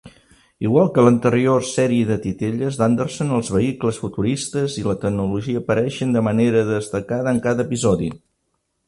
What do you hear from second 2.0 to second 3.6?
de titelles d'Anderson, els